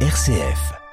[0.00, 0.85] RCF.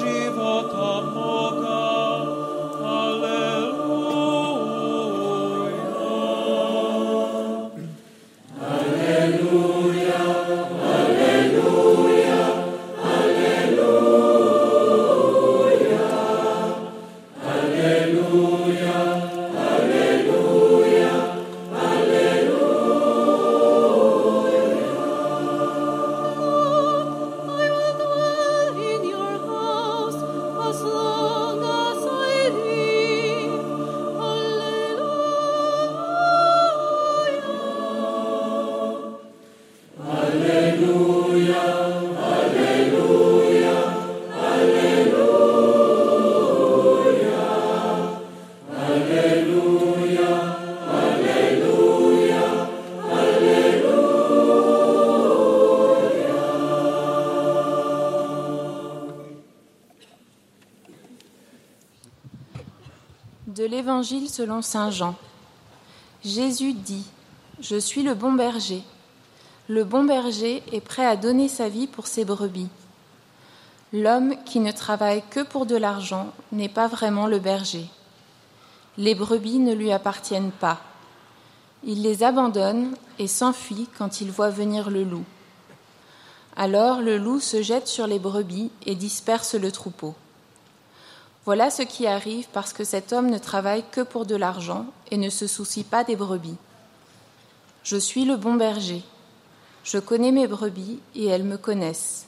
[0.00, 0.99] života.
[64.40, 65.16] Selon Saint Jean.
[66.24, 67.04] Jésus dit,
[67.60, 68.82] Je suis le bon berger.
[69.68, 72.70] Le bon berger est prêt à donner sa vie pour ses brebis.
[73.92, 77.84] L'homme qui ne travaille que pour de l'argent n'est pas vraiment le berger.
[78.96, 80.80] Les brebis ne lui appartiennent pas.
[81.84, 85.26] Il les abandonne et s'enfuit quand il voit venir le loup.
[86.56, 90.14] Alors le loup se jette sur les brebis et disperse le troupeau.
[91.46, 95.16] Voilà ce qui arrive parce que cet homme ne travaille que pour de l'argent et
[95.16, 96.56] ne se soucie pas des brebis.
[97.82, 99.02] Je suis le bon berger.
[99.82, 102.26] Je connais mes brebis et elles me connaissent,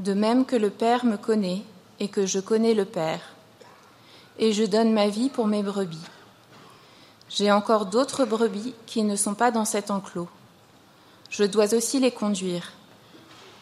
[0.00, 1.62] de même que le Père me connaît
[2.00, 3.20] et que je connais le Père.
[4.40, 6.08] Et je donne ma vie pour mes brebis.
[7.28, 10.28] J'ai encore d'autres brebis qui ne sont pas dans cet enclos.
[11.30, 12.72] Je dois aussi les conduire.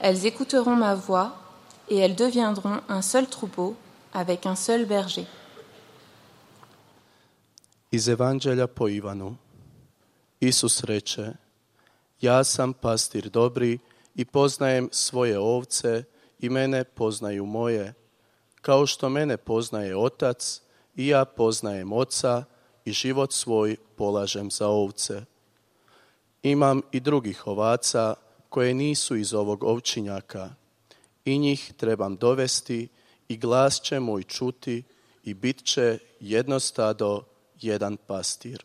[0.00, 1.36] Elles écouteront ma voix
[1.90, 3.76] et elles deviendront un seul troupeau
[4.12, 5.24] avec un seul berger.
[7.90, 9.36] Iz Evanđelja po Ivanu.
[10.40, 11.32] Isus reče,
[12.20, 13.78] ja sam pastir dobri
[14.14, 16.04] i poznajem svoje ovce
[16.38, 17.94] i mene poznaju moje,
[18.60, 20.60] kao što mene poznaje otac
[20.96, 22.44] i ja poznajem oca
[22.84, 25.24] i život svoj polažem za ovce.
[26.42, 28.14] Imam i drugih ovaca
[28.48, 30.50] koje nisu iz ovog ovčinjaka
[31.24, 32.88] i njih trebam dovesti
[33.30, 34.82] i glas će moj čuti
[35.24, 37.24] i bit će jedno stado,
[37.60, 38.64] jedan pastir.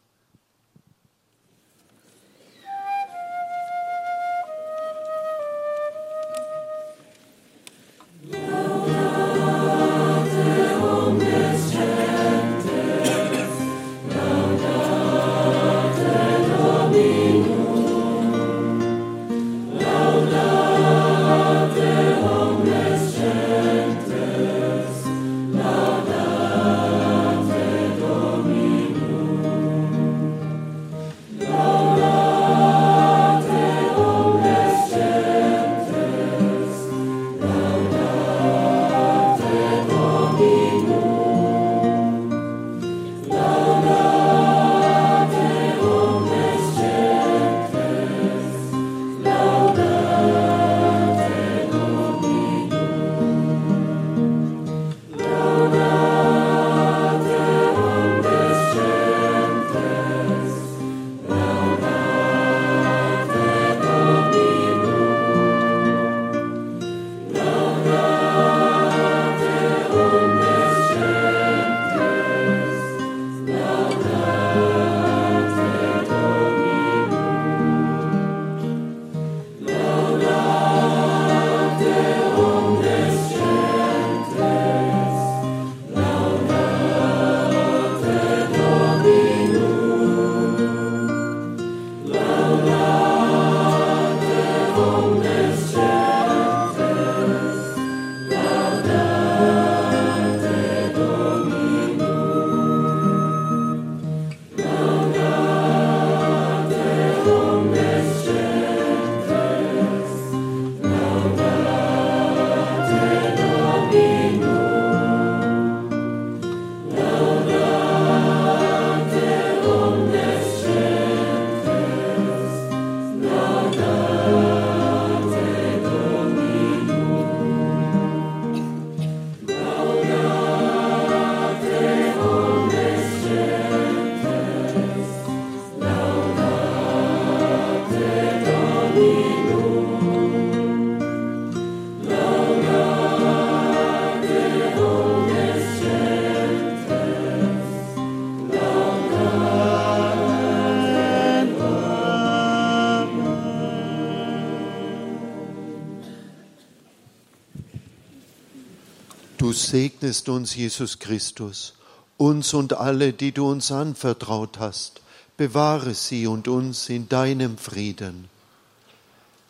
[159.55, 161.74] Segnest uns, Jesus Christus,
[162.17, 165.01] uns und alle, die du uns anvertraut hast.
[165.38, 168.29] Bewahre sie und uns in deinem Frieden.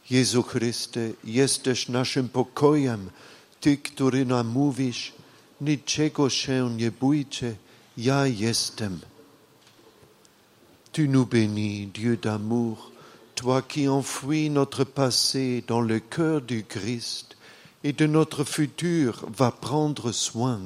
[0.07, 3.09] Jesu Christe, jesteś naszym pokojem,
[3.61, 5.13] Ty, który nam mówisz,
[5.61, 7.55] niczego się nie bójcie,
[7.97, 8.99] ja jestem.
[10.91, 12.91] Tu nous bénis, Dieu d'amour,
[13.35, 17.35] toi qui enfouis notre passé dans le cœur du Christ
[17.85, 20.59] et de notre futur va prendre soin.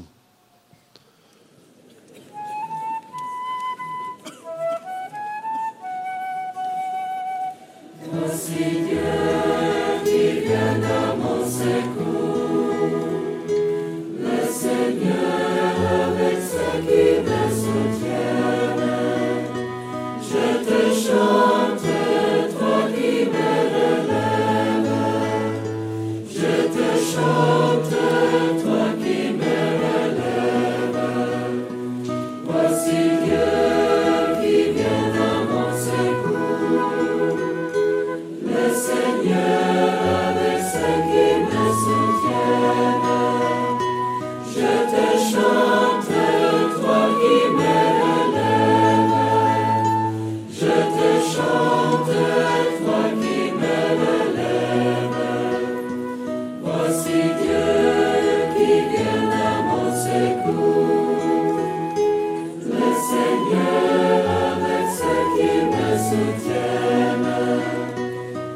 [66.19, 67.63] soutiennent,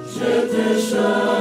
[0.06, 1.33] je te chante.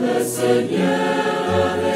[0.00, 1.89] le Seigneur